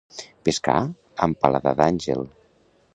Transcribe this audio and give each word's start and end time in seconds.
Pescar 0.47 0.77
amb 1.27 1.39
paladar 1.45 1.77
d'àngel. 1.83 2.29